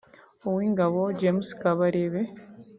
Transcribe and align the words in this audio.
Uw’ingabo 0.47 0.99
James 1.19 1.47
Kabarebe 1.61 2.21